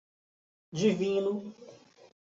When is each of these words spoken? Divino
Divino 0.79 1.31